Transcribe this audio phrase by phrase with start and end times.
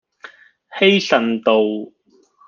[0.79, 1.53] 希慎道